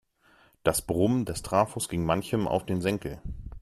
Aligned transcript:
Das 0.63 0.81
Brummen 0.81 1.25
des 1.25 1.43
Trafos 1.43 1.87
ging 1.87 2.03
manchem 2.03 2.47
auf 2.47 2.65
den 2.65 2.81
Senkel. 2.81 3.21